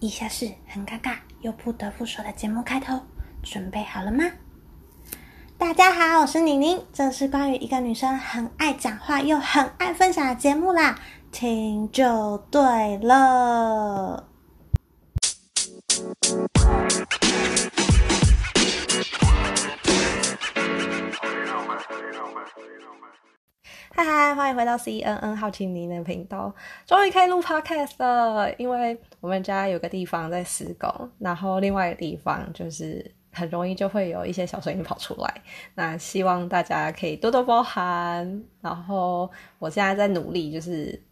[0.00, 3.00] 以下是很尴尬又不得不说的节目开头，
[3.42, 4.24] 准备好了吗？
[5.56, 10.96] 大家好，我是宁宁，这是关于一个女生很爱讲话又很爱分享的节目啦，
[11.32, 14.27] 听就对了。
[23.98, 26.54] 嗨嗨，欢迎回到 C N N 好奇你的频道，
[26.86, 28.48] 终于可以录 podcast 了。
[28.54, 35.42] 因为我们家有个地方在施工，然后另外一个地方就是很容易就会有一些小声音跑出来。
[35.74, 38.40] 那希望大家可以多多包涵。
[38.60, 41.02] 然后我现在在努力，就是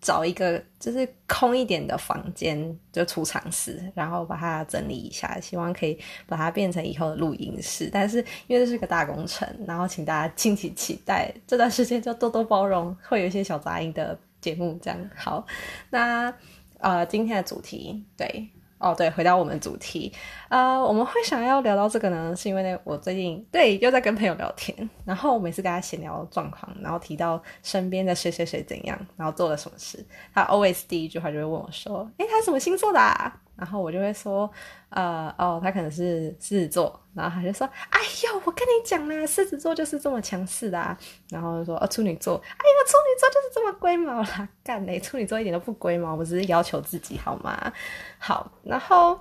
[0.00, 7.90] 找一个就是空一点的房间，就储藏室，然后把它整理一下，希望可以把它变成以后的录音室。
[7.92, 14.78] 但是因为这是个大工程，然后请大家敬请期待，这段时间就多多包容，会有一些小杂音的节目。
[14.82, 15.46] 这样好，
[15.90, 16.32] 那
[16.78, 18.48] 呃，今天的主题对。
[18.80, 20.10] 哦，对，回到我们主题，
[20.48, 33.40] 呃，我们会想要聊到这个呢，是因为呢，我最近对又在跟朋友聊天，然后每次跟他闲聊状况，然后提到身边的谁谁谁怎样，然后做了什么事，他 always 第一句话就会问我说：“诶，他什么星座的？”啊？
[33.60, 34.50] 然后我就会说
[34.88, 40.96] ：“呃，哦，他可能是狮子座。”然后他就说：“哎呦，我跟你讲啦，狮子座就是这么强势的。”啊。
[41.28, 47.72] 然后说：“哦，处女座，哎呀，处女座就是这么龟毛啦，干嘞，处女座一点都不龟毛，我只是要求自己好吗？”
[48.18, 49.20] 好，然后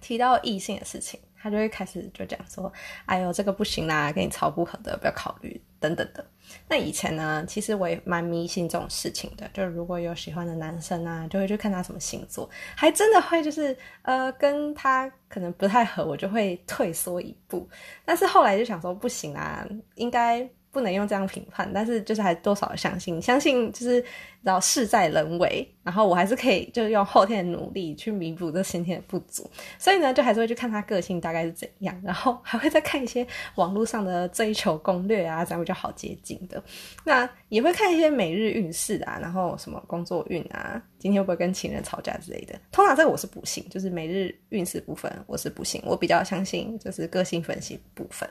[0.00, 1.18] 提到异性的事情。
[1.36, 2.72] 他就会开始就讲说
[3.04, 6.24] ：“哎呦，这个不行啦，跟你超不合的，不要考虑等等的。”
[6.66, 17.68] 那以前呢，其实我也蛮迷信这种事情的，就如果有喜欢的男生啊，就会去看他什么星座，还真的会就是呃跟他可能不太合，我就会退缩一步。
[18.04, 20.48] 但是后来就想说，不行啊，应该。
[20.74, 24.04] 不能用这样评判，但是就是还多少相信，相信就是
[24.42, 36.62] 然后事在人为，然后我还是可以就是用后天的努力去弥补这先天的不足，所以呢，就还是会去看他个性大概是怎样，然后还会再看一些网络上的追求攻略啊，这样比较好接近的。
[37.04, 42.58] 那也会看一些每日运势啊，然后什么工作运啊，今天会不会跟情人吵架之类的。
[42.72, 48.28] 通常这个我是不信，就是每日运势部分我是不信，我比较相信就是个性分析部分。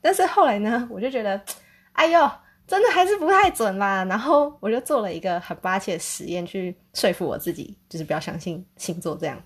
[0.00, 1.40] 但是后来呢，我就觉得。
[1.92, 2.30] 哎呦，
[2.66, 4.04] 真的还是不太准啦。
[4.04, 9.40] 然后我就做了一个很霸气的实验，去说服我自己，就是不要相信星座这样。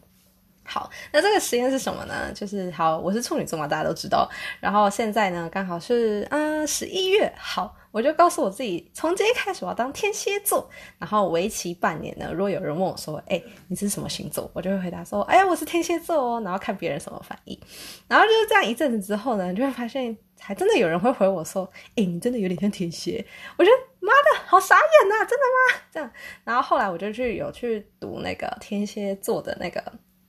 [0.67, 2.33] 好，那这个实验是什么呢？
[2.33, 4.27] 就是好，我是处女座嘛，大家都知道。
[4.61, 10.69] 然后现在呢，刚好是嗯十一月，好，我就告诉我自己，从今天开始我要当天蝎座。
[10.99, 14.51] 然后为期半年呢，如果有人问我说，哎，你是什么星座？
[14.53, 16.43] 我就会回答说，哎呀，我是天蝎座哦。
[16.45, 17.57] 然后看别人什么反应。
[18.09, 20.17] 然后就是这样一阵子之后呢，就会发现。
[20.41, 21.65] 还真的有人会回我说
[21.97, 23.25] ：“哎，你真的有点像天蝎。”
[23.57, 25.25] 我觉得妈的好傻眼呐！
[25.25, 25.81] 真的吗？
[25.91, 26.11] 这样，
[26.45, 29.83] 然后后来我就去有去读那个天蝎座的那个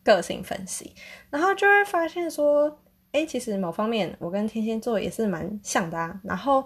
[0.06, 0.94] 个性分析，
[1.30, 2.80] 然后就会发现说
[3.12, 6.64] ：“哎，其实某方面我跟天蝎座也是蛮像的啊。”然后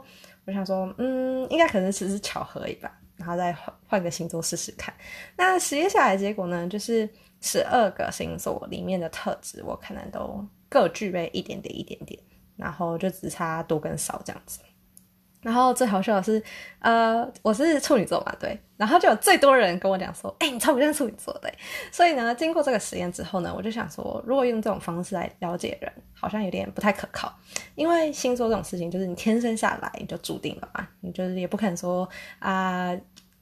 [0.49, 4.93] 我想说：“嗯，应该可能只是巧合一般。”然后再换换个星座试试看。
[5.37, 7.07] 那实验下来结果呢，就是
[7.41, 12.19] 十二个星座里面的特质，我可能都各具备一点点，一点点。
[12.55, 14.59] 然后就只差多跟少这样子，
[15.41, 16.43] 然后最好笑的是，
[16.79, 21.49] 呃，我是处女座嘛，对，然后就有最多人跟我讲说，哎，你超不像处女座的，
[21.91, 27.33] 所以呢，经过这个实验之后呢，我就想说，如果用这种方式来了解人，好像有点不太可靠，
[27.75, 32.07] 因为星座这种事情就是你天生下来你就注定了嘛，你就是也不可能说
[32.39, 32.93] 啊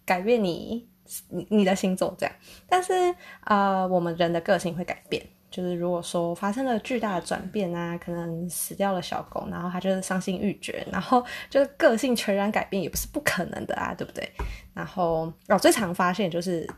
[0.05, 0.87] 改变你
[1.29, 2.35] 你你的星座这样，
[2.69, 2.93] 但是
[3.41, 5.25] 啊，我们人的个性会改变。
[5.57, 14.31] 就是如果说发生了巨大的转变啊，可能死掉了小狗，然后他就是伤心欲绝，然后就是个性全然改变也不是不可能的啊，对不对？
[14.75, 16.69] 然后哦，最常发现就是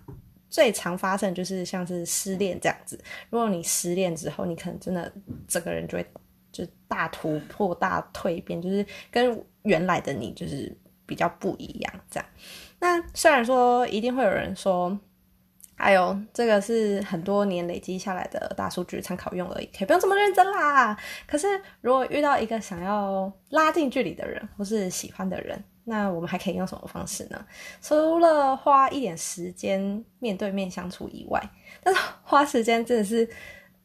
[0.49, 2.97] 最常发生就是像是失恋这样子。
[3.29, 5.11] 如果你失恋之后，你可能真的
[5.45, 6.05] 整个人就会
[6.53, 10.73] 就大突破、大蜕变，就是跟原来的你就是
[11.05, 12.29] 比较不一样这样。
[12.79, 14.97] 那虽然说一定会有人说。
[15.79, 20.95] 还有这个是很多年累积下来的大数据参考用而已，可以不用这么认真啦。
[21.25, 21.47] 可是
[21.79, 27.45] 如果遇到一个想要拉近距离的人，或是喜欢的人，那我们还可以用什么方式呢？
[27.81, 31.41] 除了花一点时间面对面相处以外，
[31.81, 33.27] 但是花时间真的是，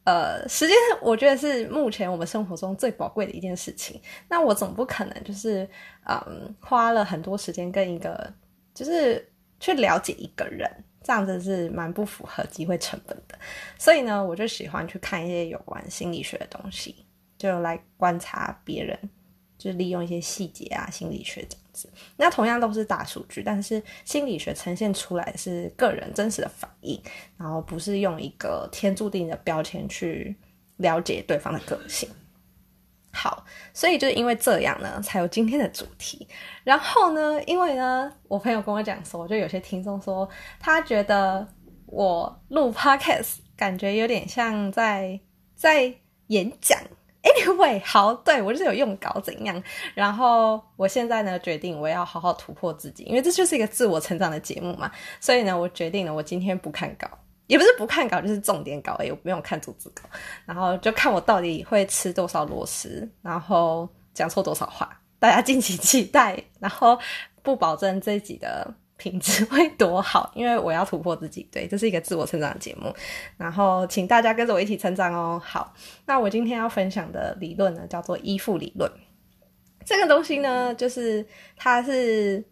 [0.03, 4.01] 呃，时间我觉得是目前我们生活中最宝贵的一件事情。
[4.27, 5.67] 那我总不可能就是，
[6.03, 8.33] 嗯，花了很多时间跟一个，
[8.73, 9.27] 就是
[9.61, 10.69] 去了解一个人。
[11.05, 13.37] 这样子是蛮不符合机会成本的，
[13.77, 16.95] 所以呢，我就喜欢去看一些有关心理学的东西，
[17.37, 18.97] 就来观察别人
[19.55, 21.87] 就利用一些细节啊、心理学这样子。
[22.17, 26.99] 那同样都是大数据，但是心理学呈现出来是个人真实的反应，
[27.37, 30.35] 然后不是用一个天注定的标签去
[30.77, 32.09] 了解对方的个性。
[33.15, 36.27] 好，所以就因为这样呢，才有今天的主题。
[36.65, 40.27] 然后呢，因为呢，我朋友跟我讲说，就有些听众说，
[40.59, 41.47] 他觉得
[41.85, 45.17] 我录 podcast 感觉有点像在
[45.55, 45.93] 在
[46.27, 46.77] 演讲。
[47.23, 49.63] Anyway， 好，对我就是有用稿怎样。
[49.93, 54.91] 然后我现在呢，决定我要好好突破自己，因为这就是一个自我成长的节目嘛。
[55.21, 57.09] 所以呢，我决定了，我今天不看稿。
[57.47, 60.01] 也不是不看稿，就是重点稿，哎，我不用看组织稿，
[60.45, 66.41] 然后就看我到底会吃多少螺丝，然后讲错多少话，大家敬请期待。
[66.59, 66.97] 然后
[67.43, 72.93] 不保证这一集的品质会多好，因为我要突破自己，对，这是一个自我成长的节目。
[73.37, 75.41] 然后请大家跟着我一起成长哦。
[75.43, 75.73] 好，
[76.05, 78.91] 那我今天要分享的理论呢，叫做依附理论。
[79.85, 81.25] 这个东西呢，就是
[81.55, 82.43] 它是。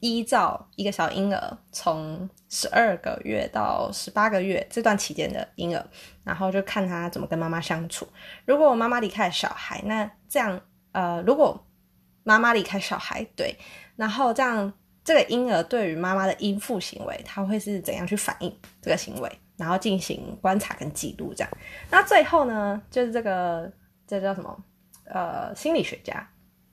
[0.00, 5.86] 依照一个小婴儿从十二个月到十八个月这段期间的婴儿，
[6.24, 8.06] 然后就看他怎么跟妈妈相处。
[8.44, 10.60] 如果妈妈离开小孩，那这样
[10.92, 11.66] 呃，如果
[12.24, 13.54] 妈妈离开小孩，对，
[13.96, 14.72] 然后这样
[15.04, 21.52] 这个婴儿对于妈妈的依附行为，他会是怎样去反应这个行为，然后进行观察跟记录这样。
[21.90, 23.70] 那最后呢，就是这个
[24.06, 24.64] 这叫什么？
[25.04, 26.26] 呃，心理学家。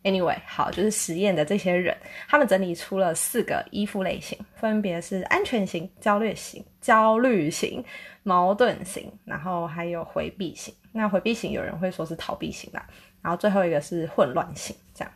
[0.07, 1.93] Anyway，好，就是实验的这些人，
[2.29, 7.83] 他们整理出了四个依附类型，分别是安全型、焦虑型、焦虑型、
[8.23, 10.73] 矛盾型，然后还有回避型。
[10.93, 12.87] 那回避型有人会说是逃避型啦，
[13.21, 15.13] 然后最后一个是混乱型，这样。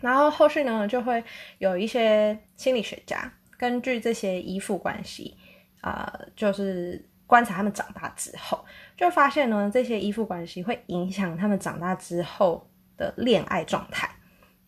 [0.00, 1.22] 然后后续呢，就会
[1.58, 5.36] 有一些心理学家根据这些依附关系，
[5.80, 8.64] 啊，就是观察他们长大之后，
[8.96, 12.68] 就发现呢，这些依附关系会影响他们长大之后。
[12.96, 14.08] 的恋爱状态，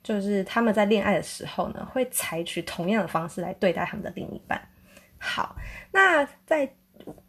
[0.03, 4.61] 就是他们在恋爱的时候呢，会采取同样的方式来对待他们的另一半。
[5.19, 5.57] 好，
[5.93, 6.71] 那在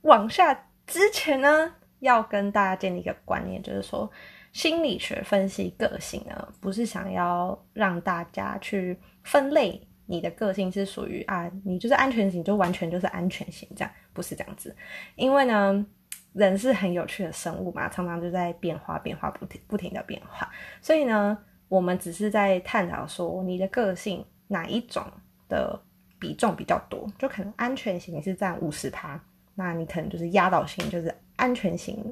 [0.01, 0.53] 往下
[0.85, 4.11] 之前呢，要跟大家建立一个观念，就是说
[4.51, 14.75] 心理学分析个性呢，不是想要让大家去分类你的个性是属于啊，你就是安全型，就完全就是安全型这样，不是这样子，
[15.15, 15.85] 因为呢。
[16.35, 20.51] 人是很有趣的生物嘛，常常就在变化、变化不停、不停的变化。
[20.81, 21.37] 所以呢，
[21.69, 25.01] 我们只是在探讨说，你的个性哪一种
[25.47, 25.79] 的
[26.19, 29.17] 比重比较多，就可能安全型是占五十趴，
[29.55, 32.03] 那你可能就是压倒性就是安全型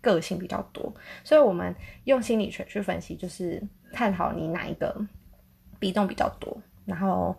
[0.00, 0.94] 个性比较多。
[1.24, 1.74] 所以我们
[2.04, 3.60] 用心理学去分析，就是
[3.92, 4.96] 探讨你哪一个
[5.80, 6.56] 比重比较多，
[6.86, 7.36] 然后。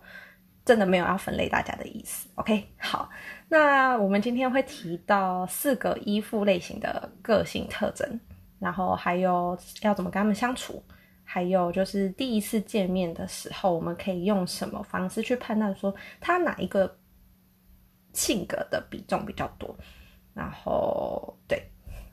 [0.66, 2.66] 真的没有要分类大家的意思，OK？
[2.78, 3.10] 好，
[3.50, 8.18] 那我们今天会提到四个依附类型的个性特征，
[8.60, 10.82] 然后还有要怎么跟他们相处，
[11.26, 16.98] 还有就是第一次见面的时候，我们可以用什么方式去判断说他哪一个
[18.14, 19.78] 性格的比重比较多。
[20.34, 21.62] 然后，对，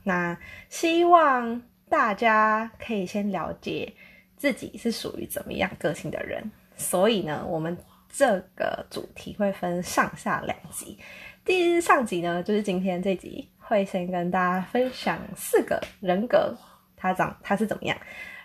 [0.03, 0.37] 那
[0.67, 3.93] 希望大家可以先了解
[4.35, 6.43] 自己是属于怎么样个性的人。
[6.75, 7.77] 所以呢，我们。
[8.11, 10.97] 这个主题会分上下两集，
[11.45, 16.55] 第一上集呢，就是今天这集会先跟大家分享四个人格，
[16.95, 17.97] 他长他是怎么样，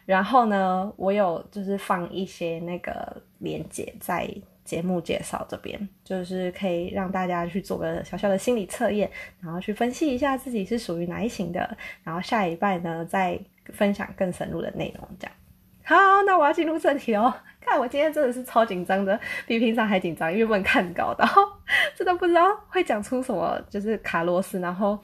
[0.05, 4.29] 然后呢，我有就是放一些那个连接在
[4.65, 9.11] 节目介绍这边，就是可以让大家去做个小小的心理测验，
[9.41, 13.39] 然后去分析一下自己是属于哪一型的，然后下一拜呢再
[13.75, 15.37] 分享更深入的内容，这样。
[15.85, 17.33] 好，那我要进入正题哦。
[17.67, 21.43] 看我今天真的是超紧张的，比平常还紧张，因为不能看稿，然后
[21.97, 24.97] 真的不知道会讲出什么，就是卡螺丝，然后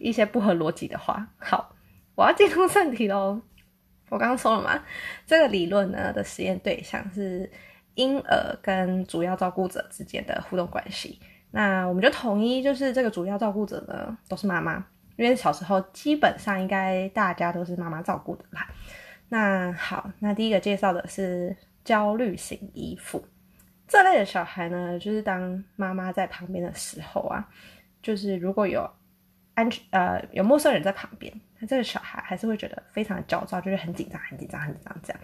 [0.00, 1.24] 一些不合逻辑的话。
[1.38, 1.72] 好，
[2.16, 3.40] 我要进入正题喽。
[4.10, 4.82] 我刚刚说了嘛，
[5.24, 7.48] 这个理论呢的实验对象是
[7.94, 11.20] 婴儿跟主要照顾者之间的互动关系。
[11.52, 14.84] 那我们就统一，就是这个主要照顾者呢都是妈妈，
[15.16, 18.66] 因为小时候基本上应该大家都是妈妈照顾的啦。
[19.28, 21.56] 那好，那第一个介绍的是。
[21.84, 23.24] 焦虑型依附
[23.88, 27.46] 这类的小孩呢，就是当妈妈在旁边的时候啊，
[28.00, 28.88] 就是如果有
[29.54, 35.20] 安全呃有陌生人在旁边，他这个小孩还是会觉得非常的焦躁，就是很紧张、很紧张、很紧张这样。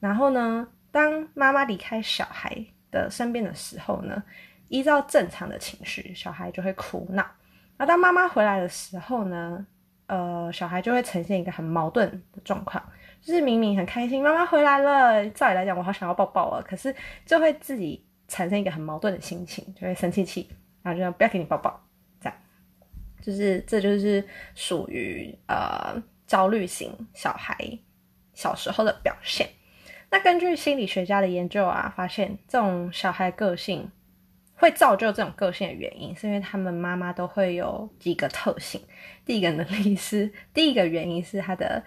[0.00, 2.56] 然后呢，当妈妈离开小孩
[2.90, 4.22] 的身边的时候呢，
[4.68, 7.26] 依照正常的情绪，小孩就会哭闹。
[7.76, 9.66] 那当妈妈回来的时候呢，
[10.06, 12.82] 呃，小孩就会呈现一个很矛盾的状况。
[13.26, 15.28] 就是明明很开心，妈妈回来了。
[15.30, 20.48] 照理来讲，我好想要抱抱啊，可是就会自己产生一个很矛盾的心情，就会生气气，
[20.80, 21.84] 然后就不要给你抱抱，
[22.20, 22.38] 这样，
[23.20, 27.56] 就是这就是属于呃焦虑型小孩
[28.32, 29.48] 小时候的表现。
[30.08, 33.90] 那根据心理学家的研究啊，发现这种小孩个性
[34.54, 38.80] 会造就这种个性的原因，是因为他们妈妈都会有几个特性。
[39.24, 41.82] 第一个能力是，第一个原因是他的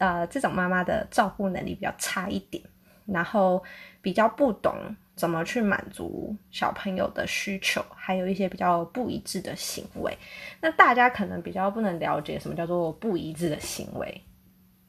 [0.00, 2.64] 呃，这种妈妈的照顾能力比较差一点，
[3.04, 3.62] 然后
[4.00, 4.74] 比较不懂
[5.14, 10.16] 怎么去满足小朋友的需求，还有一些比较不一致的行为。
[10.58, 14.22] 那大家可能比较不能了解什么叫做不一致的行为，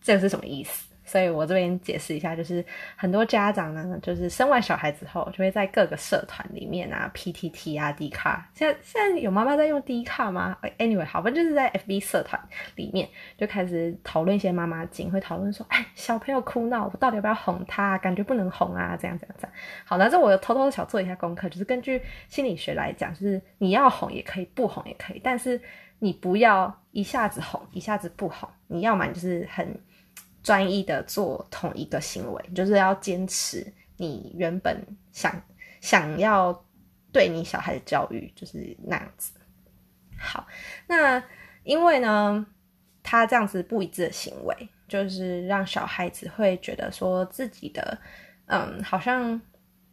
[0.02, 0.91] 这个是什么意思？
[1.12, 2.64] 所以我这边解释一下，就是
[2.96, 12.42] 很多家长呢，就是生完小孩之后，就会在各个社团里面啊，PTT 啊，D 卡，现在现在有妈妈在用 D 卡吗？Anyway，好吧，就是在 FB 社团
[12.78, 17.98] 里面就开始讨论一些妈妈经，会讨论说，哎，小朋友哭闹，我到底要不要哄他？
[17.98, 19.54] 感觉不能哄啊，这样这样这样。
[19.84, 25.60] 好，那这我偷偷的小做一下功课，就是根据心理学来讲，就是你要哄也可以，不哄也可以，但是
[26.00, 29.78] 你不要一下子哄，一下子不哄，你要么就是很。
[30.44, 33.66] 专一的做同一个行为，就是要坚持
[33.98, 35.34] 你原本想
[35.82, 36.66] 想要
[37.12, 39.34] 对你小孩的教育，就是那样子。
[40.18, 40.48] 好，
[40.88, 41.24] 那
[41.64, 42.46] 因为呢，
[43.04, 47.98] 他这样子不一致的行为，就是让小孩子会觉得说自己的，
[48.46, 49.40] 嗯，好像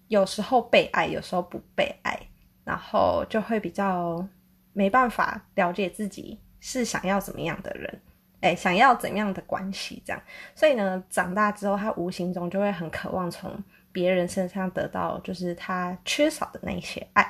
[0.09, 2.19] 有时候被爱，有时候不被爱，
[2.64, 4.26] 然后就会比较
[4.73, 8.00] 没办法了解自己是想要怎么样的人。
[8.40, 10.00] 哎，想要怎样的关系？
[10.07, 10.23] 这样，
[10.54, 13.52] 所以呢，长大之后，他无形中就会很渴望从
[13.90, 17.28] 别人身上得到，就是他缺少的那些爱，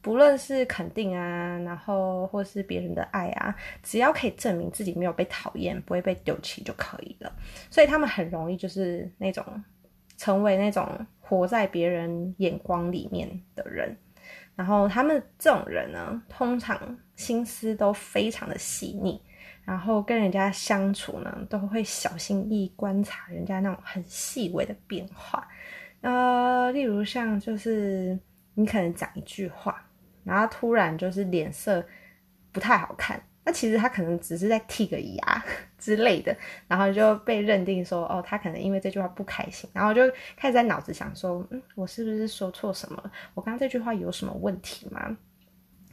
[0.00, 7.32] 不论是肯定啊，然后或是别人的爱啊，只要可以证明自己没有被讨厌，不会被丢弃就可以了。
[7.70, 9.44] 所以他们很容易就是那种
[10.16, 13.96] 成为那种活在别人眼光里面的人，
[14.56, 19.22] 然后他们这种人呢，通常心思都非常的细腻。
[19.70, 25.46] 然后跟人家相处呢，都会小心翼翼观察人家那种很细微的变化，
[26.00, 28.18] 呃，例如像就是
[28.54, 29.80] 你可能讲一句话，
[30.24, 31.86] 然后突然就是脸色
[32.50, 35.44] 不太好看，那其实他可能只是在剔个牙
[35.78, 36.36] 之类的，
[36.66, 40.02] 然后就被认定说，哦，他可能因为这句话不开心，然后就
[40.36, 43.00] 开始在脑子想说，嗯，我是不是说错什么？
[43.34, 45.16] 我刚刚这句话有什么问题吗？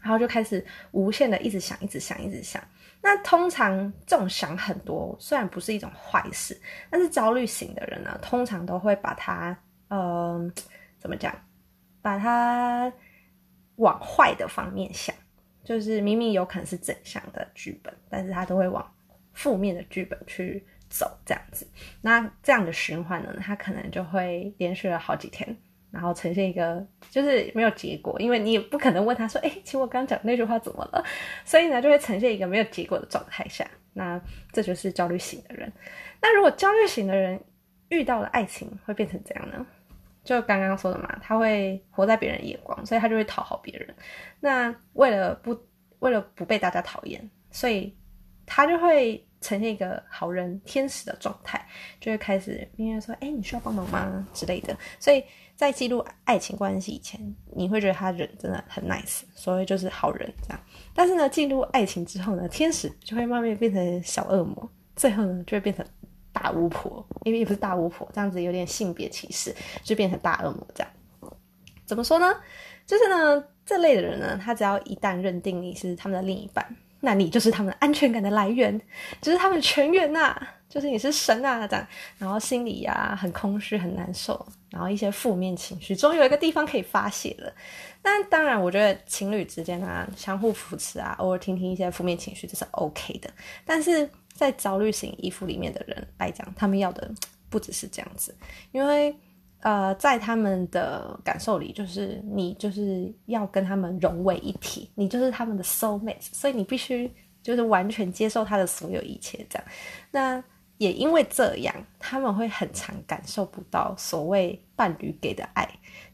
[0.02, 2.60] 然后就开始无限的一直想，一直想，一直想。
[3.02, 10.52] 那通常这种想很多，虽然不是一种坏事，但是焦虑型的人呢，通常都会把它，呃，
[10.98, 11.34] 怎么讲，
[12.02, 12.92] 把它
[13.76, 15.16] 往坏的方面想，
[15.64, 18.86] 就是明明有可能是正向的剧本，但是他都会往
[19.34, 21.66] 负面的剧本去走，这样子。
[22.02, 25.56] 那这样的循环呢，他可能就会连续了好几天。
[25.98, 31.04] 然后呈现一个就是没有结果，因为你也不可能问他说：“哎，请我刚讲那句话怎么了？”
[31.44, 33.68] 所以呢，就会呈现一个没有结果的状态下。
[33.94, 35.74] 那这就是焦虑型的人。
[36.22, 37.40] 那如果焦虑型的人
[37.90, 39.66] 遇到了爱情，会变成怎样呢？
[40.24, 43.96] 就刚刚说的嘛，他会活在别人眼光，所以他就会讨好别人。
[44.40, 45.60] 那为了不
[45.98, 47.92] 为了不被大家讨厌，所以
[48.46, 51.60] 他就会呈现一个好人天使的状态，
[52.00, 54.78] 就会开始别人说：“哎，你需要帮忙吗？”之类的。
[55.00, 55.24] 所以。
[55.58, 57.20] 在记录爱情关系以前，
[57.56, 60.60] 你会觉得他人真的很 nice，所以就是好人这样。
[60.94, 65.84] 但是呢，进入爱情之后呢，天使就会慢慢变成小恶魔，最后呢就会变成
[66.32, 70.94] 大巫婆，因为也不是大巫婆，这样子有点性别歧视，就变成大恶魔这样。
[71.86, 72.36] 怎么说呢？
[72.86, 76.64] 就是呢，这类的人呢，他只要一旦认定你是他们的另一半，
[77.00, 78.80] 那你就是他们安全感的来源，
[79.22, 80.40] 就是他们全员呐。
[80.70, 87.52] 就是你是神啊，这样，然后心里呀很空虚很难受，然后一些负面情绪，终于有一个地方可以发泄了。
[88.02, 93.30] 但当然，我觉得情侣之间啊，相互扶持啊，偶尔听听一些负面情绪，这是 OK 的。
[93.66, 97.10] 但是在焦虑型依附里面的人来讲，他们要的
[97.50, 98.36] 不只是这样子，
[98.72, 99.16] 因为
[99.62, 109.68] 呃，在他们的感受里，就是你就是要跟他们融为一体，你就是他们的 soul mate，所以你必须就是完全接受他的所有一切，这样。
[110.12, 110.44] 那
[110.78, 115.68] 也因为这样，他们会很常感受不到所谓伴侣给的爱，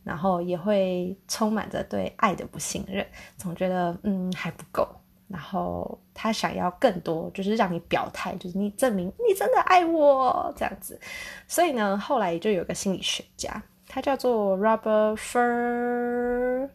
[0.04, 3.06] 然后也会充满着对爱的不信任，
[3.38, 4.88] 总觉得嗯还不够，
[5.28, 10.98] 然后他想要更多，就是让你表态，就是你证明你真的爱我这样子。
[11.46, 16.70] 所以呢，后来就有个心理学家，他叫做 Robert Fir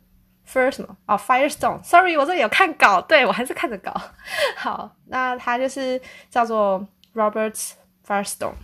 [0.47, 3.95] Fir 什么哦 Firestone，Sorry，我这里有看稿，对我还是看着稿。
[4.57, 6.87] 好，那他就是叫做。
[7.18, 7.72] Robert's
[8.06, 8.54] Firestone，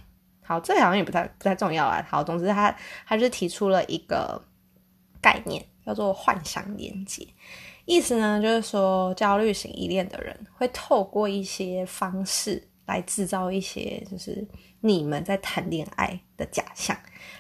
[0.43, 2.07] 好，这好像也不太不太重要啊。
[2.09, 4.41] 好，总之他他就提出了一个
[5.21, 7.27] 概念，叫做幻想连接。
[7.85, 14.47] 意思呢，就是说焦虑型依恋的人会透过一些方式来制造一些就是
[14.81, 16.97] 你们在谈恋爱的假象。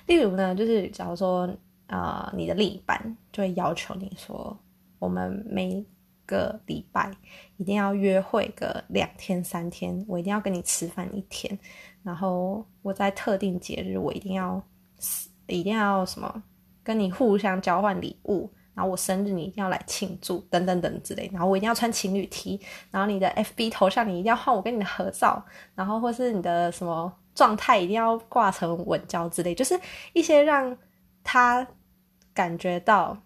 [0.06, 1.48] 例如呢，就是假如说
[1.86, 4.58] 呃你的另一半就会要求你说，
[4.98, 5.82] 我们每
[6.26, 7.10] 个礼拜
[7.56, 11.58] 一定要约会个两天三天，我一定要跟你吃饭一天，
[12.02, 14.62] 然后我在特定节日我一定要
[15.46, 16.42] 一定要什么
[16.82, 18.50] 跟你互相交换礼物。
[18.74, 21.30] 然后我生日你一定要来庆祝，等等等之类。
[21.32, 25.40] 然后我一定要穿情侣 T，然后你的 FB 头像你一定要换我跟你的合照，
[25.76, 29.78] 然后或是你的什么状态一定要挂成稳交之类，就是
[30.12, 30.76] 一些让
[31.22, 31.64] 他
[32.32, 33.16] 感觉到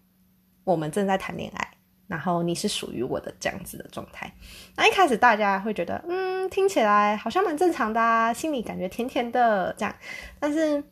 [0.64, 1.67] 我们正在谈恋爱，
[2.09, 4.29] 然后你是属于我的这样子的状态。
[4.75, 9.95] 那一开始大家会觉得，嗯，听起来好像蛮正常的，啊，心里感觉甜甜的这样，
[10.41, 10.83] 但是。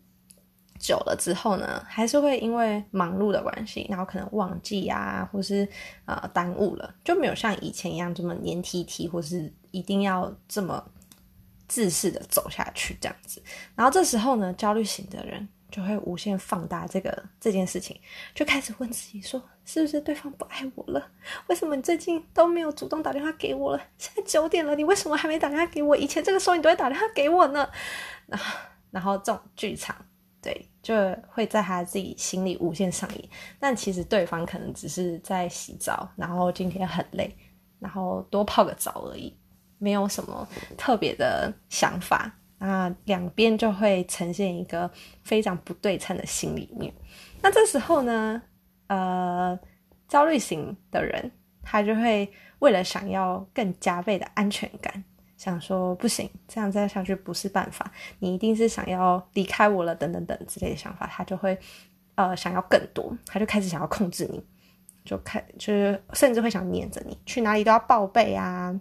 [0.79, 5.67] 久了之后呢，还是会因为忙碌的关系，然后可能忘记啊，或是
[6.05, 10.87] 呃耽误了，就没有像以前一样这么黏 T T，或是一定要这么
[11.67, 13.43] 自私的走下去这样子。
[13.75, 17.99] 然后这时候呢，焦虑型的人就会无限放大这个这件事情，
[18.35, 21.11] 就开始问自己说：是不是对方不爱我了？
[21.49, 23.83] 为什么你最近都没有主动打电话给我了？
[23.99, 25.97] 现在九点了，你为什么还没打电话给我？
[25.97, 27.69] 以前这个时候你都会打电话给我呢？
[28.27, 28.59] 然后，
[28.91, 29.97] 然后这种剧场。
[30.43, 30.95] 对，就
[31.29, 37.37] 会在他自己心里无限上演，但其实对方可能只是在洗澡，然后今天很累，
[37.81, 39.37] 然后多泡个澡而已，
[39.79, 40.47] 没有什么
[40.79, 42.33] 特别的想法。
[42.59, 44.91] 那两边就会呈现一个
[45.23, 46.93] 非常不对称的心里面。
[47.43, 48.43] 那这时候呢，
[48.87, 49.59] 呃，
[50.09, 51.31] 焦虑型的人，
[51.63, 55.05] 他就会为了想要更加倍的安全感。
[55.37, 57.93] 想说不行，这样再下去不是办法。
[58.21, 61.57] 你一定是想要离开我了，等等等之类的想法，他就会
[62.15, 64.43] 呃想要更多，他就开始想要控制你，
[65.05, 68.81] 就开就是甚至会想黏着你，去哪里都要报备啊。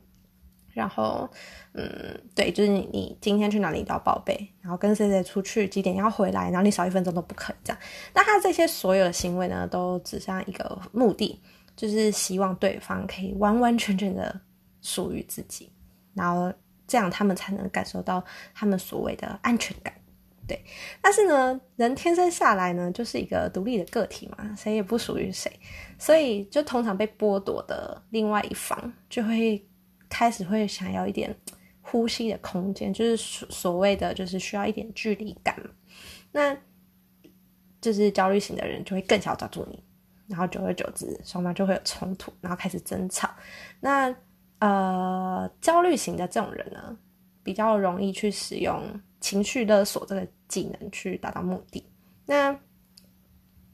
[0.75, 1.27] 然后
[1.71, 7.81] 嗯，对，就是你你今天去哪里都要报备，然后跟谁谁出去几点要回来，然后你少一分钟都不可以这样。
[8.13, 11.41] 那他这些所有的行为呢，都指向一个目的，
[11.75, 14.39] 就是希望对方可以完完全全的
[14.81, 15.71] 属于自己。
[16.13, 16.53] 然后
[16.85, 18.23] 这样他们才能感受到
[18.53, 19.93] 他们所谓的安全感，
[20.47, 20.61] 对。
[21.01, 25.51] 但是呢，人天生下来呢就是一个独立的个体嘛，谁也不属于谁，
[25.97, 29.65] 所以就通常被剥夺的另外一方就会
[30.17, 31.35] 开始会想要一点
[31.81, 35.53] 呼吸的空间，就是所所谓的就是需要一点距离感。
[36.31, 36.57] 那
[37.81, 39.83] 就是焦虑型的人就会更想要抓住你，
[40.27, 43.29] 然后久而久之双方就会有冲突，然后开始争吵。
[43.81, 44.15] 那
[44.59, 46.97] 呃，焦虑型的这种人呢，
[47.43, 48.81] 比较容易去使用
[49.19, 51.85] 情绪勒索这个技能去达到目的。
[52.25, 52.57] 那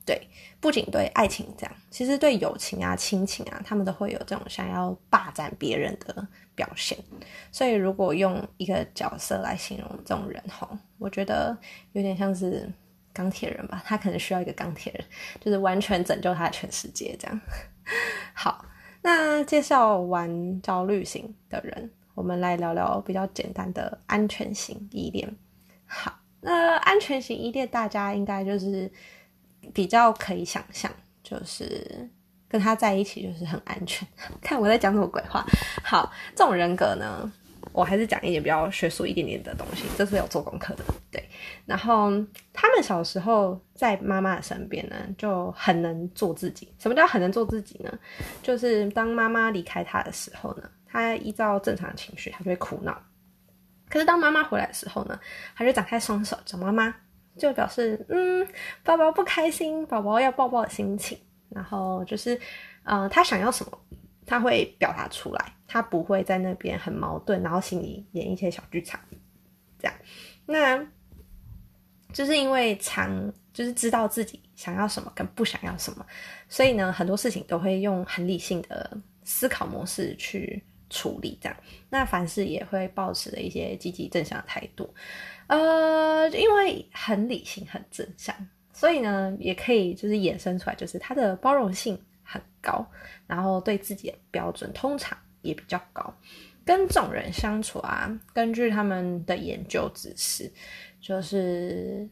[0.05, 0.27] 对，
[0.59, 6.97] 不仅对爱情这样，其实对友情啊、亲情啊，他们都会有这种想要霸占别人的表现。
[7.51, 11.57] 所以，如果用一个角色来形容这种人吼，我觉得
[11.93, 12.71] 有点像是
[13.13, 13.81] 钢铁人吧。
[13.85, 15.05] 他可能需要一个钢铁人，
[15.39, 17.41] 就是完全拯救他的全世界这样。
[18.33, 18.65] 好。
[19.03, 25.35] 那介绍完焦虑型的人，我们来聊聊比较简单的安全型依恋。
[25.87, 28.91] 好，那安全型依恋大家应该就是
[29.73, 30.91] 比较可以想象，
[31.23, 32.09] 就是
[32.47, 34.07] 跟他在一起就是很安全。
[34.41, 35.45] 看我在讲什么鬼话。
[35.83, 37.31] 好，这种人格呢？
[37.73, 41.23] 我还是讲一点比较学术一点点的东西，这是有做功课的，对。
[41.65, 42.11] 然后
[42.51, 46.67] 他们小时候在妈妈的身边呢，就很能做自己。
[46.79, 47.99] 什么叫很能做自己呢？
[48.43, 52.99] 就是当妈妈离开他的时候呢，他依照正常情绪，他就会哭闹。
[53.89, 55.17] 可是当妈妈回来的时候呢，
[55.55, 56.93] 他就展开双手找妈妈，
[57.37, 58.47] 就表示嗯，
[58.83, 61.17] 宝宝不开心，宝宝要抱抱的心情。
[61.49, 62.39] 然后就是，
[62.83, 63.77] 呃，他想要什么？
[64.25, 68.97] 他会表达出来，他不会在那边很矛盾，然后心里演一些小剧场，
[69.77, 69.93] 这样。
[70.45, 70.81] 那
[72.13, 76.05] 就是因为常就是知道自己想要什么跟不想要什么，
[76.47, 81.57] 所以呢，很多事情都会用很理性的思考模式去处理，这样。
[81.89, 84.93] 那凡事也会保持的一些积极正向的态度，
[85.55, 88.35] 呃，因为很理性很正向，
[88.73, 91.99] 所以呢，也可以就是衍生出来，就是他的包容性。
[92.23, 92.89] 很高，
[93.27, 96.13] 然后对自己的标准通常也比较高。
[96.63, 100.49] 跟这种人相处啊，根据他们的研究指示，
[101.01, 102.07] 就是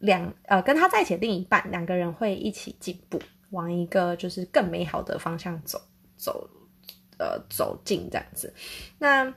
[0.00, 5.80] 两呃跟他在一起的另一半两个人会一起进步，往一个就是更美好的方向走
[6.16, 6.50] 走
[7.18, 8.52] 呃走近这样子。
[8.98, 9.32] 那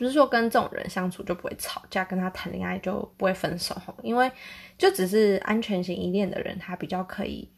[0.00, 4.28] 不是说跟这种人相处就不会吵架，跟他谈恋爱就不会分手因为
[4.76, 7.48] 就只是安全型依恋的人，他比较可以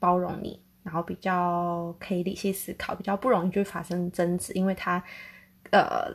[0.00, 0.60] 包容你。
[0.82, 5.02] 然后比较可以理性思考，比较不容易就发生争执，因为他，
[5.70, 6.14] 呃，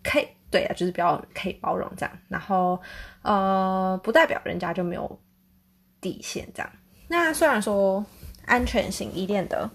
[0.00, 2.18] 可以对啊，就是比较可以包容这样。
[2.28, 2.80] 然后
[3.22, 5.20] 呃，不代表人家就没有
[6.00, 6.72] 底线这样。
[7.08, 8.06] 那虽然说
[8.46, 9.68] 安全型依恋的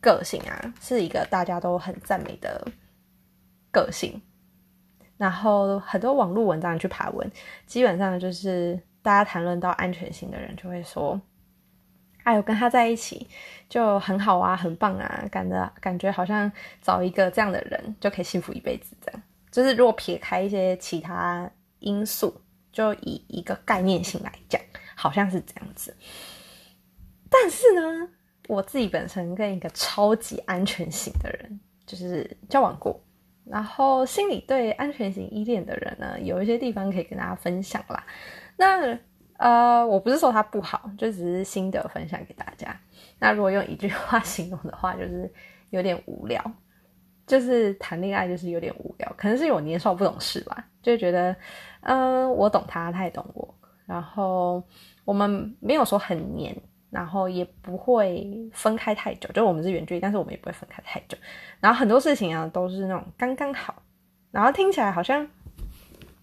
[0.00, 2.66] 个性啊，是一个大家都很赞美的
[3.70, 4.18] 个性。
[5.18, 7.30] 然后很多网络文章去爬文，
[7.66, 11.20] 基本上就是大家谈论到安全型的人，就会说
[12.22, 13.26] ：“哎我，跟他在一起
[13.68, 16.50] 就很好啊，很棒啊，感的感觉好像
[16.80, 21.50] 找一个这样的人就可以幸福一辈子。”这样就是如果撇开一些其他
[21.80, 24.60] 因素，就以一个概念性来讲，
[24.94, 25.96] 好像是这样子。
[27.28, 28.08] 但是呢，
[28.46, 33.02] 我自己本身跟一个超级安全型的人就是交往过。
[33.50, 38.04] 然后心里对安全型依恋的人呢，有一些地方可以跟大家分享啦。
[38.56, 38.98] 那
[39.38, 42.76] 呃，我不是说他不好，就只是心得分享给大家。
[43.18, 45.32] 那如果用一句话形容的话，就是
[45.70, 46.42] 有点无聊，
[47.26, 49.12] 就是谈恋爱就是有点无聊。
[49.16, 51.34] 可能是我年少不懂事吧，就觉得
[51.82, 53.54] 嗯，我懂他，他也懂我。
[53.86, 54.62] 然后
[55.04, 56.54] 我们没有说很黏。
[56.90, 61.16] 然后也不会分开太久，就我们是远距离，但是我们也不会分开太久。
[61.60, 63.82] 然后很多事情啊都是那种刚刚好，
[64.30, 65.28] 然后听起来好像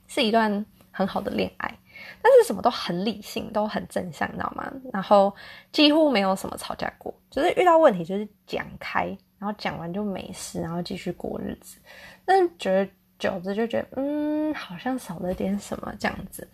[0.07, 1.77] 是一段很好的恋爱，
[2.21, 4.71] 但是什么都很理性，都很正向，你知道吗？
[4.91, 5.33] 然后
[5.71, 9.05] 几乎没有什么吵架过，就是遇到问题就是讲开，
[9.37, 11.77] 然后讲完就没事，然后继续过日子。
[12.25, 16.47] 但是觉得久了就觉得，嗯，好像少了点什么这样子。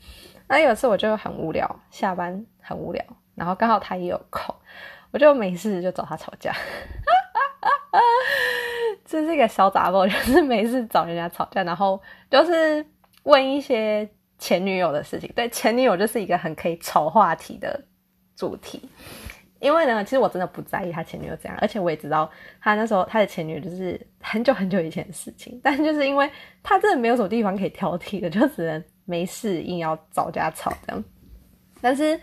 [0.48, 3.04] 那有一次我就很无聊，下班很无聊。
[3.36, 4.54] 然后刚好他也有空，
[5.12, 6.54] 我就没事就找他吵架。
[9.06, 12.86] 这是一个小杂包，就是没事找人家吵架，然后就是
[13.24, 15.30] 问一些前女友的事情。
[15.36, 17.84] 对，前女友就是一个很可以炒话题的
[18.36, 18.90] 主题。
[19.60, 25.60] 因为呢，其实我真的不在意他前女友怎样，而且我也知道他那时候他的前女友就是很久很久以前的事情。
[25.64, 26.30] 但就是因为
[26.64, 31.04] 他真的没有什么地方可以挑剔的，就只能没事硬要找家吵这样。
[31.82, 32.18] 但是。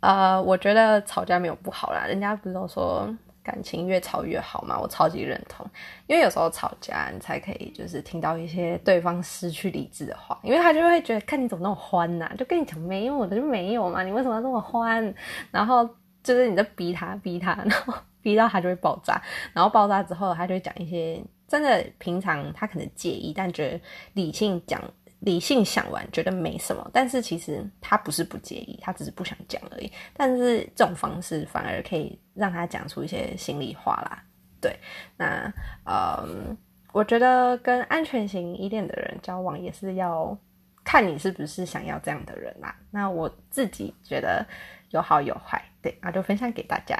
[0.00, 3.08] 呃，我觉得吵架没有不好啦，人家不是都说
[3.42, 4.78] 感情越吵越好嘛？
[4.78, 5.64] 我超级认同，
[6.06, 15.14] 因为有时候吵架你才可以就是听到一些对方失去理智的话，因为他就会觉得看你怎么那么欢呐，就跟你讲没有我的就没有嘛，你为什么要那么欢？
[15.50, 15.88] 然后
[16.22, 19.20] 就是你在逼他逼他， 然后逼到他就会爆炸，
[19.52, 23.80] 然后爆炸之后他就会讲一些真的平常他可能介意，但觉得
[24.12, 24.80] 理性讲。
[25.26, 29.90] 理性想完觉得没什么，但是其实他不是不介意，他只是不想讲而已。
[30.16, 34.22] 但是这种方式反而可以让他讲出一些心里话啦。
[34.60, 34.78] 对，
[35.16, 35.52] 那
[35.84, 36.56] 嗯，
[36.92, 40.38] 我觉得跟安全型依恋的人交往也是要
[40.84, 42.72] 看你是不是想要这样的人啦。
[42.92, 44.46] 那我自己觉得
[44.90, 46.96] 有好有坏，对，那就分享给大家。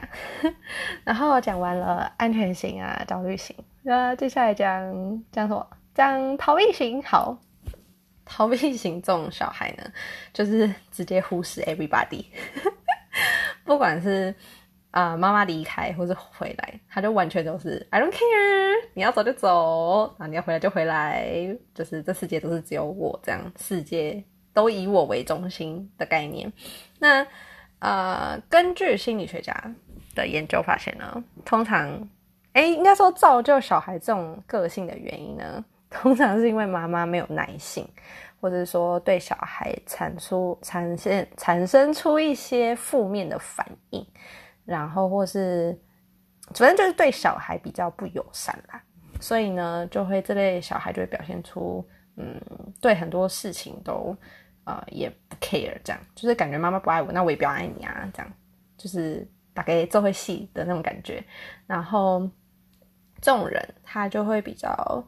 [1.05, 4.83] 然后讲完了安全型啊，焦虑型，那接下来讲
[5.31, 5.65] 讲什么？
[5.95, 7.39] 讲逃避型，好。
[8.27, 9.85] 逃避型这种小孩呢，
[10.35, 12.27] 就是直接忽视 everybody，
[13.65, 14.35] 不管是
[14.91, 26.53] 啊妈妈离开或者回来，他就完全都是 I don't care，你要走就走，啊你要回来就回来，就是这世界都是只有我这样，世界都以我为中心的概念。
[26.99, 27.27] 那
[27.79, 29.55] 呃，根据心理学家
[30.15, 32.09] 的研究发现呢，通常
[32.53, 35.65] 哎，应该说造就小孩这种个性的原因呢。
[36.01, 37.89] 通常是因为妈妈没有耐性，
[38.41, 44.07] 或者说对小孩产出产生产生出一些负面的反应，
[44.65, 45.79] 然后或是
[46.55, 48.83] 反正就是对小孩比较不友善啦，
[49.21, 52.41] 所以呢，就会这类小孩就会表现出嗯，
[52.81, 54.17] 对很多事情都
[54.65, 58.33] 呃也不 care，这样就是感觉妈妈不爱我，那我也不要爱你啊，这样
[58.77, 61.25] 就是大概这会戏的那种感觉，
[61.67, 62.21] 然后
[63.21, 65.05] 这种人他就会比较。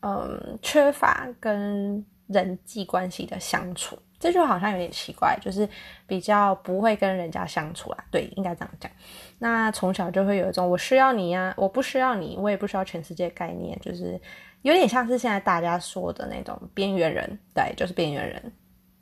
[0.00, 5.68] 嗯，缺乏跟人际关系的相处，这就好像有点奇怪，就是
[6.06, 8.04] 比较不会跟人家相处啊。
[8.10, 8.90] 对，应该这样讲。
[9.38, 14.20] 那从小就会有一种我需要你呀，我不需要你，我也不需要全世界概念，就是
[14.62, 17.38] 有点像是现在大家说的那种边缘人。
[17.54, 18.52] 对，就是边缘人，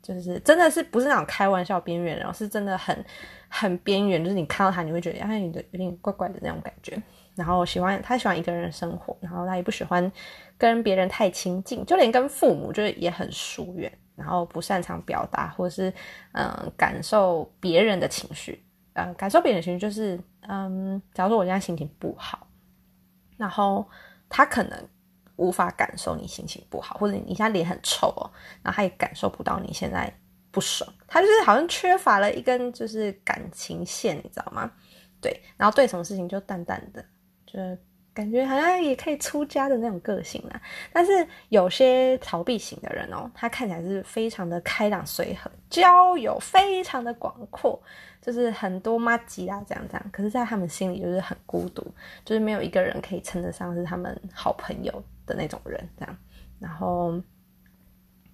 [0.03, 3.05] 就是真的是不是那种开玩笑边缘人，是真的很
[3.49, 6.97] 很边缘，就是你看到他你会觉得哎，你的有点怪怪的那种感觉。
[7.37, 10.11] 然后喜欢他喜欢一个人生活，然后他也不喜欢
[10.57, 15.93] 跟别人太亲近，就连跟父母就是也很疏远，然后不擅长表达或者是
[16.33, 20.19] 嗯感受别人的情绪，嗯感受别人的情绪就是
[20.49, 22.49] 嗯，假如说我现在心情不好，
[23.37, 23.87] 然后
[24.31, 24.89] 他可能
[25.37, 28.31] 无法感受你心情不好，或者你现在脸很臭哦，
[28.63, 30.11] 然后他也感受不到你现在
[30.51, 34.73] 不爽，他就是好像缺乏了一根就是感情线，你知道吗？
[35.21, 37.05] 对，然后对什么事情就淡淡的。
[37.57, 37.81] 就
[38.13, 40.61] 感觉好像也可以出家的那种个性啦。
[40.93, 47.79] 但是有些逃避型的人哦，他看起来是非常的开朗随和，交友非常的广阔，
[48.23, 50.11] 就是很多妈吉啊这样这样。
[50.13, 51.87] 可是，在他们心里就是很孤独，
[52.25, 56.17] 就是没有一个人可以称得上是他们好朋友的那种人这样。
[56.59, 57.21] 然后，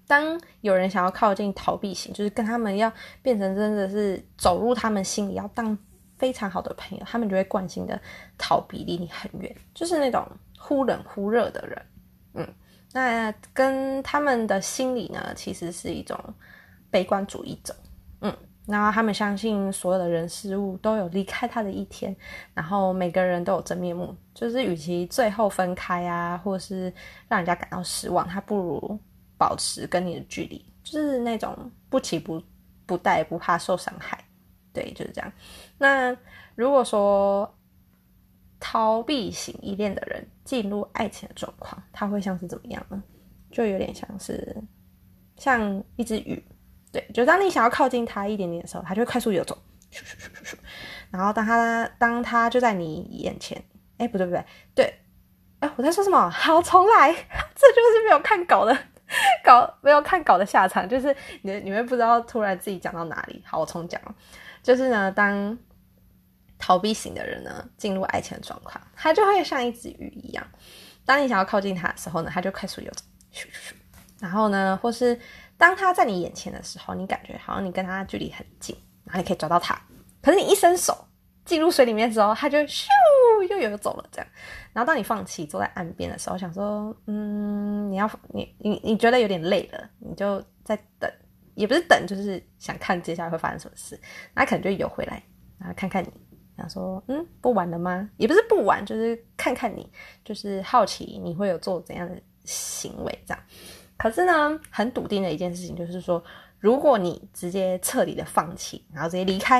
[0.06, 5.76] 当有人想要靠近逃避型，就是跟他们要变成真的是走入他们心里，要当。
[6.22, 8.00] 非常好的朋友，他们就会惯性的
[8.38, 10.24] 逃避，离你很远，就是那种
[10.56, 11.82] 忽冷忽热的人。
[12.35, 12.54] 嗯，
[12.92, 16.16] 那跟他们的心理呢，其实是一种
[16.92, 17.74] 悲观主义者。
[18.20, 18.32] 嗯，
[18.66, 22.14] 然后他们相信所有的人事物都有离开他的一天，
[22.54, 24.14] 然后每个人都有真面目。
[24.32, 26.85] 就是与其最后分开啊，或是
[27.26, 28.96] 让人家感到失望，他不如
[29.37, 32.40] 保持跟你的距离，就是那种不起不
[32.87, 34.24] 不带，不怕受伤害。
[34.74, 35.30] 对，就是这样。
[35.83, 36.16] 那
[36.55, 37.53] 如果说
[38.61, 43.03] 逃避型依恋的人进入爱情的状况，他会像是怎么样呢？
[43.51, 44.57] 就有点像是
[45.37, 46.40] 像一只鱼，
[46.92, 49.59] 对，就当你想要靠近他一点点的时候，他就会快速游走，
[49.90, 50.55] 咻咻咻咻咻。
[51.11, 53.61] 然后当他当他就在你眼前，
[53.99, 54.45] 哎，不对不对，
[54.77, 54.95] 对，
[55.59, 56.31] 哎，我在说什么？
[56.31, 57.12] 好，重来，
[57.57, 58.79] 这就是没有看稿的
[59.42, 63.42] 稿，没有看稿的下场，就是你你们不知道突然自己讲到哪里。
[63.45, 64.01] 好，我重讲。
[64.62, 65.59] 就是呢，当
[66.62, 70.46] 逃避型的人呢进入爱情的状况，他就会像一只鱼一样。
[71.05, 73.75] 当你想要靠近他的时候呢，他就快速游走，咻咻咻。
[74.20, 75.18] 然后呢，或是
[75.59, 79.77] 当他在你眼前的时候，你感觉好像你跟他距离很近，然后你可以抓到他。
[80.22, 80.96] 可是你一伸手
[81.44, 82.87] 进入水里面的时候，他就咻
[83.51, 84.09] 又游走了。
[84.12, 84.27] 这样，
[84.72, 91.11] 然后当你放弃坐在岸边的时候，想说，嗯，你要你你你觉得有点累了，你就在等。
[91.55, 94.01] 也不是等，就是想看接下来会发生什么事，
[94.33, 95.22] 那可能就游回来，
[95.59, 96.11] 然后看看你，
[96.62, 98.09] 想说，嗯，不玩了吗？
[98.16, 99.90] 也不是不玩，就是看看你，
[100.25, 103.42] 就是好奇你会有做怎样的行为这样。
[103.96, 106.22] 可是呢，很笃定的一件事情就是说，
[106.61, 109.59] 如果你直接彻底的放弃，然后直接离开，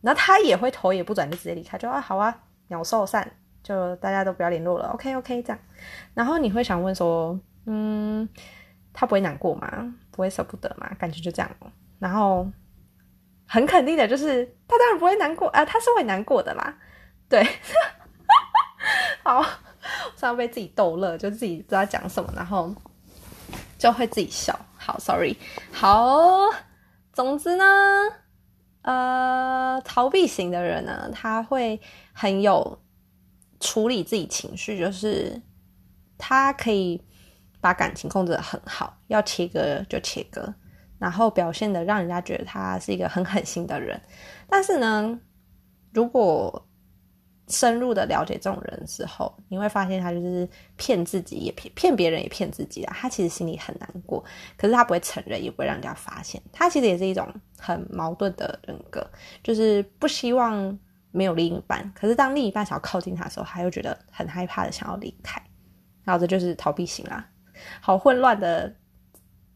[0.00, 3.28] 然后他也会头也不转就直接离开，就啊好啊，鸟兽散，
[3.62, 5.58] 就大家都不要联络了，OK OK 这样。
[6.14, 8.28] 然后你会想问说，嗯。
[8.90, 9.94] 他不会难过吗？
[10.10, 10.90] 不会舍不得吗？
[10.98, 11.48] 感觉就这样。
[12.00, 12.44] 然后
[13.48, 16.78] 很肯定的就是，他当然不会难过啊，他是会难过的啦。
[17.28, 17.42] 对，
[19.24, 22.72] 好，常常被自己逗乐，就自己不知道讲什么，然后
[23.78, 24.58] 就会自己笑。
[24.76, 25.36] 好，sorry。
[25.72, 26.50] 好，
[27.12, 27.64] 总之呢，
[28.82, 31.80] 呃，逃避型的人呢，他会
[32.12, 32.80] 很有
[33.58, 35.40] 处理自己情绪，就是
[36.18, 37.02] 他可以。
[37.60, 40.54] 把感情控制的很好，要切割就切割，
[40.98, 44.00] 然后表现的让人家觉得他是一个很狠心的人。
[44.48, 45.18] 但是呢，
[45.92, 46.66] 如果
[47.48, 52.94] 深入的了解这种人之后，你会发现他就是骗自己也骗骗别人也骗自己啊。
[53.00, 54.22] 他其实心里很难过，
[54.56, 56.42] 可是他不会承认，也不会让人家发现。
[56.52, 59.10] 他其实也是一种很矛盾的人格，
[59.42, 60.78] 就是不希望
[61.10, 65.42] 没有另一半，可是当另一半想要靠近他的时候，他又觉得很害怕的想要离开。
[66.04, 67.26] 然后这就是逃避型啦。
[67.80, 68.74] 好混乱的，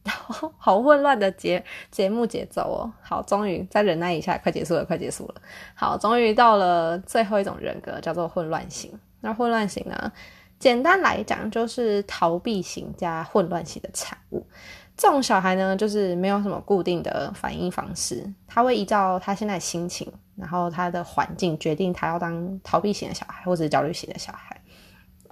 [0.58, 2.92] 好混乱的节节目节奏哦。
[3.02, 5.34] 好，终于再忍耐一下，快结束了，快结束了。
[5.74, 8.92] 好，终于到了最后一种人格，叫做混乱型。
[9.20, 10.12] 那混乱型呢，
[10.58, 14.44] 简单来讲就是逃避型加混乱型的产物。
[14.96, 24.51] 这种小孩呢，就是没有什么固定的反应方式，他会依照他现在心情，然后他的环境决定他要当逃避型的小孩，或者焦虑型的小孩。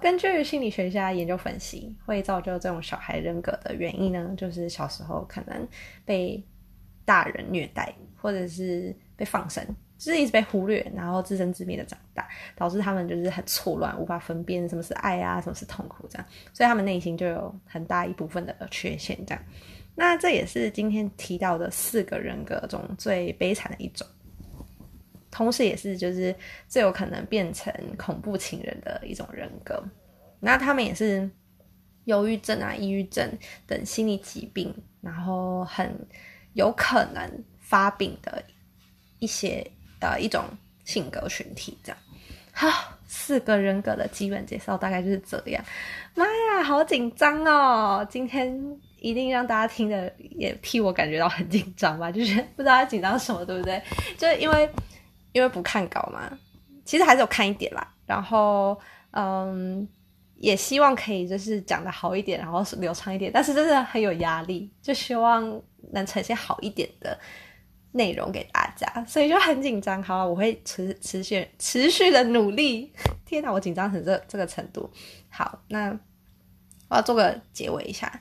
[0.01, 5.67] 根据心理学家研究分析，会造就这种小孩人格的原因呢，就是小时候可能
[6.03, 6.43] 被
[7.05, 9.63] 大人虐待，或者是被放生，
[9.99, 19.43] 就是一直被忽略，然后自生自灭的长大，导致他们就是很错乱，无法分辨什么是爱啊，什么是痛苦这样，所以他们内心就有很大一部分的缺陷这样。
[19.93, 24.07] 那这也是今天提到的四个人格中最悲惨的一种。
[25.31, 26.35] 同时，也是就是
[26.67, 29.81] 最有可能变成恐怖情人的一种人格。
[30.41, 31.29] 那他们也是
[32.05, 33.31] 忧郁症啊、抑郁症
[33.65, 35.89] 等心理疾病，然后很
[36.53, 38.43] 有可能发病的
[39.19, 39.65] 一些
[39.99, 40.43] 呃一种
[40.83, 41.77] 性格群体。
[41.83, 41.97] 这样，
[42.51, 45.63] 好，四个人格的基本介绍大概就是这样。
[46.15, 48.05] 妈呀，好紧张哦！
[48.09, 48.51] 今天
[48.99, 52.11] 一定让大家听的也替我感觉到很紧张吧？
[52.11, 53.81] 就是不知道紧张什么，对不对？
[54.17, 54.69] 就是因为。
[55.33, 56.31] 因为不看稿嘛，
[56.85, 57.87] 其实还是有看一点啦。
[58.05, 58.77] 然后，
[59.11, 59.87] 嗯，
[60.35, 63.31] 也希望可以就是讲的好一点，然后流畅一点。
[63.33, 65.61] 但是真的很有压力，就希望
[65.93, 67.17] 能呈现好一点的
[67.93, 70.01] 内容给大家，所以就很紧张。
[70.03, 72.91] 好，我会持持续持续的努力。
[73.25, 74.89] 天哪，我紧张成这这个程度。
[75.29, 75.97] 好，那
[76.89, 78.11] 我要做个结尾一下。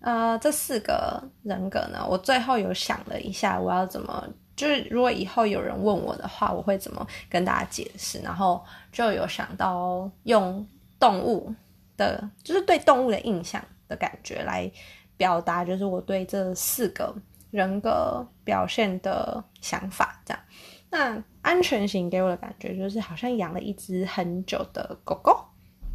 [0.00, 8.18] 呃，这四个人格呢，我最后有想了一下，我要怎么，就是如果以后有人问我的话，我会怎么跟大家解释？
[8.20, 10.66] 然后就有想到用
[10.98, 11.54] 动物
[11.96, 14.70] 的，就是对动物的印象的感觉来
[15.16, 17.14] 表达，就是我对这四个
[17.50, 20.20] 人格表现的想法。
[20.24, 20.42] 这样，
[20.90, 25.44] 那安全型给我的感觉就是好像养了一只很久的狗狗，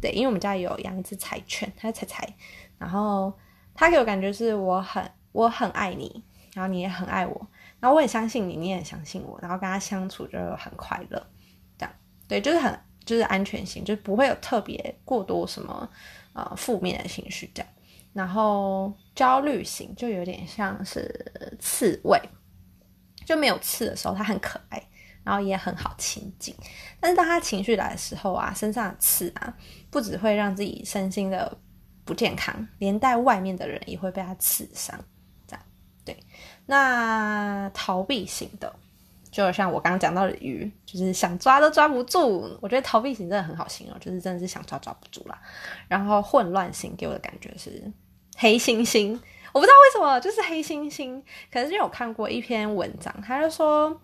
[0.00, 2.34] 对，因为我们家有养一只柴犬，它是柴柴，
[2.78, 3.32] 然后。
[3.74, 6.22] 它给我感觉是我很我很爱你，
[6.52, 7.46] 然后你也很爱我，
[7.82, 11.26] 然后我也相信你，你也相信我，然后跟他相处就很快乐，
[11.76, 11.92] 这样
[12.26, 15.90] 对，就是很就是安全性，就不会有特别过多什么
[16.32, 17.68] 呃负面的情绪这样。
[18.12, 22.16] 然后焦虑型就有点像是刺猬，
[23.26, 24.80] 就没有刺的时候它很可爱，
[25.24, 26.54] 然后也很好亲近，
[27.00, 29.52] 但是当他情绪来的时候啊，身上的刺啊，
[29.90, 31.58] 不只会让自己身心的。
[32.04, 34.98] 不健康，连带外面的人也会被他刺伤，
[35.46, 35.64] 这样
[36.04, 36.16] 对。
[36.72, 38.74] 那逃避型的，
[39.30, 42.58] 就像我刚刚讲到的鱼，就是想抓都抓不住。
[42.62, 45.38] 我觉得逃避型真的很好形容，就是真的是想抓抓不住啦。
[45.86, 47.92] 然后混乱型给我的感觉是
[48.38, 49.12] 黑猩猩，
[49.52, 51.20] 我不知道为什么就是黑猩猩，
[51.52, 53.94] 可能是因为我看过一篇文章，他就说，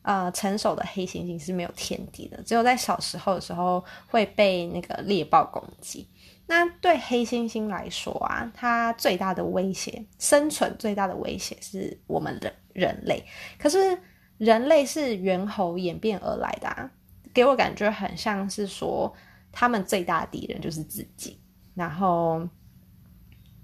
[0.00, 6.08] 呃，成熟的黑猩猩是没有天敌的，只有在小时候的时候会被那个猎豹攻击。
[6.46, 13.24] 那对黑猩猩来说啊，它最大的威胁，生存最大的威胁是我们人人类。
[13.58, 13.98] 可是
[14.36, 16.90] 人类是猿猴演变而来的，啊，
[17.32, 19.10] 给我感觉很像是说，
[19.50, 21.40] 他们最大的敌人就是自己。
[21.74, 22.46] 然后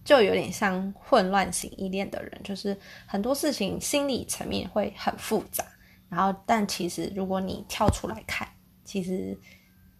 [0.02, 5.64] 就有点像混乱型依恋的人，就是很多事情心理层面会很复杂。
[6.08, 8.48] 然后，但其实如果你跳出来看，
[8.84, 9.38] 其实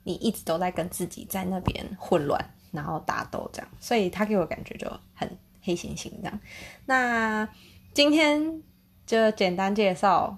[0.02, 2.44] 你一直都在跟自己在那边混乱。
[2.70, 5.28] 然后打斗这样，所以他给我感觉就很
[5.62, 6.40] 黑猩猩这样。
[6.86, 7.48] 那
[7.94, 8.62] 今天
[9.06, 10.36] 就简单介绍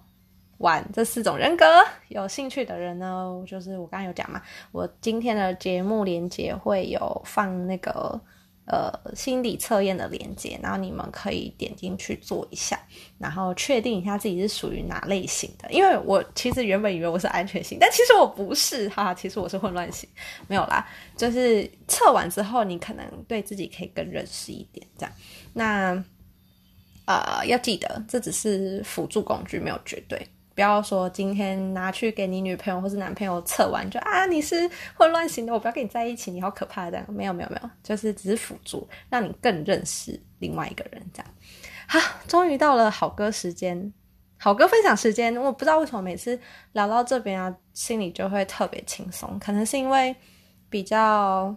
[0.59, 1.65] 完这四种人格，
[2.09, 8.21] 有兴趣的人呢，就是我刚刚有讲嘛，我今天的节目连接会有放那个。
[8.65, 12.79] 呃，心理测验的连接，然后你们可以点进去做一下，
[13.19, 15.71] 然后确定一下自己是属于哪类型的。
[15.73, 20.09] 因为我其实原本以为我是安全型，但其实我不是哈，其实我是混乱型。
[20.47, 25.13] 没有啦，就是测完之后，你可能对自己可以更认识一点这样。
[25.53, 26.05] 那
[27.05, 30.25] 呃，要记得这只是辅助工具，没有绝对。
[30.55, 37.07] 不要说今天拿去给你女朋友或是男朋友测完就啊你是混乱型的，我不要跟你在一起，你好可怕这样。
[37.09, 41.33] 没有没有没有，就是只是辅助，让你更认识另外一个人这样。
[41.87, 43.93] 好，终于到了好歌时间，
[44.37, 45.35] 好歌分享时间。
[45.37, 46.39] 我不知道为什么每次
[46.73, 50.15] 聊到这边啊，心里就会特别轻松，可能是因为
[50.69, 51.57] 比较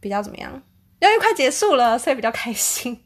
[0.00, 0.52] 比较怎么样，
[0.98, 3.00] 因为快结束了，所以比较开心。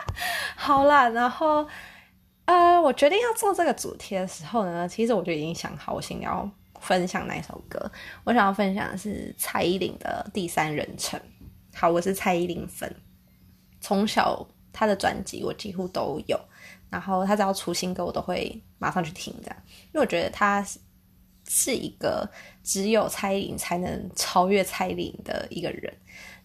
[0.54, 1.66] 好啦，然后。
[2.50, 7.80] 呃，我决定要做这个主题的时候呢，其实我就已经想好，我想要分享哪首歌。
[8.24, 11.16] 我想要分享的是蔡依林的《第三人称》。
[11.72, 12.92] 好，我是蔡依林粉，
[13.80, 16.36] 从小她的专辑我几乎都有，
[16.90, 20.66] 然后她只要出新歌，我都会马上去听这样，因为我觉得她
[21.46, 22.28] 是一个
[22.64, 25.96] 只有蔡依林才能超越蔡依林的一个人。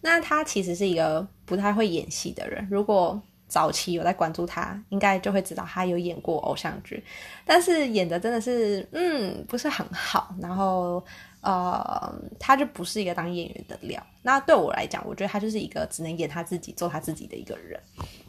[0.02, 3.20] 那她其实是一个不太会演戏的人，如果。
[3.48, 7.02] 早期有在关注他，应该就会知道他有演过偶像剧，
[7.44, 11.04] 但是演的真的是嗯不是很好，然后
[11.42, 14.04] 呃他就不是一个当演员的料。
[14.22, 17.80] 那对我来讲，我觉得他就是一个只能演他自己、做他自己的一个人。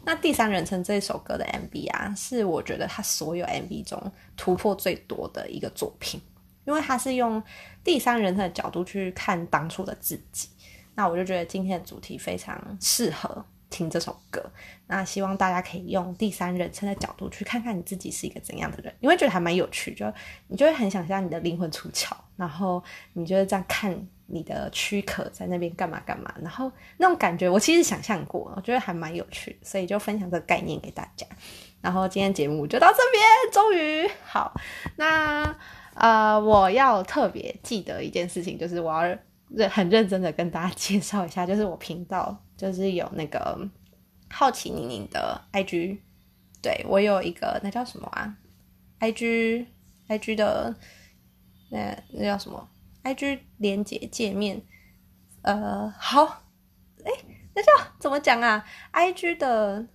[0.04, 4.00] 那第三人称这首歌的 MV 啊，是我觉得他所有 MV 中
[4.36, 6.20] 突破最多的一个作品，
[6.64, 7.42] 因为他是用
[7.82, 10.48] 第三人称的角度去看当初的自己。
[10.94, 13.44] 那我就觉得今天的主题非常适合。
[13.70, 14.44] 听这首歌，
[14.86, 20.10] 那希望大家可以用第三人称的角度去看看你自己是一个怎样的人，你会觉得还蛮有趣，就
[20.46, 23.94] 你就会很想象你的灵魂出窍，然后你就会这样看
[24.26, 31.26] 你的躯壳在那边干嘛干嘛，然后那种感觉我其实想象过，我觉得还蛮有趣，所以就分享这个概念给大家。
[31.80, 34.52] 然后今天节目就到这边，终于好。
[34.96, 35.56] 那
[35.94, 39.16] 呃，我要特别记得一件事情，就是我要
[39.50, 42.44] 认很认真的跟大家 介绍一下，就是我频道。
[42.56, 43.56] 就是有那个
[44.28, 46.00] 好奇宁宁的 IG，
[46.60, 48.36] 对我有一个那叫什么啊
[48.98, 49.64] ？IG
[50.08, 50.74] IG 的
[51.70, 52.68] 那那叫什么
[53.04, 54.60] ？IG 连接界面，
[55.42, 56.24] 呃，好，
[57.04, 57.12] 哎，
[57.54, 57.70] 那叫
[58.00, 59.86] 怎么讲啊？IG 的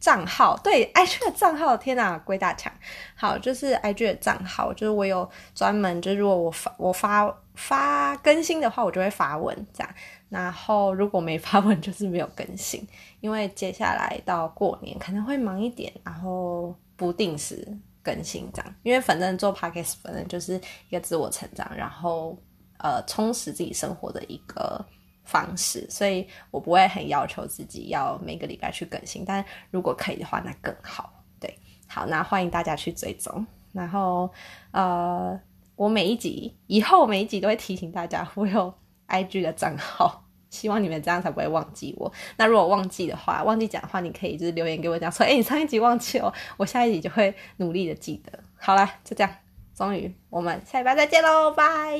[0.00, 2.72] 账号，对，IG 的账号，天哪，鬼打墙！
[3.14, 9.94] 好，就是 IG 的账号，就是我有专门，就是如果我发我发发更新的话，我就会发文这样。
[10.28, 12.86] 然后如果没发文，就是没有更新，
[13.20, 17.66] 因为接下来到过年可能会忙一点，然后不定时
[18.02, 18.74] 更新这样。
[18.82, 20.54] 因为反正做 podcast 反正就是
[20.88, 22.38] 一个自我成长，然后
[22.78, 24.82] 呃充实自己生活的一个
[25.24, 31.12] 方式，所以我不会很要求自己要每个礼拜去更新，但如果可以的话，那更好。
[31.38, 34.32] 对，好，那欢迎大家去追踪，然后
[34.70, 35.38] 呃。
[35.76, 38.72] 我每一集以后每一集都会提醒大家我有
[39.08, 42.12] IG 的账号， 希望你们这样才不会忘记我。
[42.36, 48.38] 那如果忘记的话，忘记讲的话，你可以就是留言给我讲说，哎，你上一集忘记哦，我下一集就会努力的记得。
[48.56, 49.32] 好了，就这样，
[49.74, 51.98] 终于我们下礼拜再见喽，拜。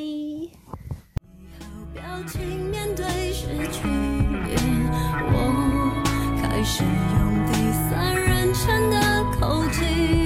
[1.95, 2.01] 那
[8.91, 10.22] 么入戏。